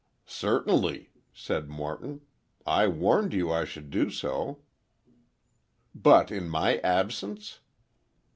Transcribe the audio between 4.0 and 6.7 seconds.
so." "But, in